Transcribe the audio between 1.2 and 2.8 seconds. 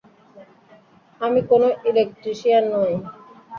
আমি কোনও ইলেকট্রিশিয়ান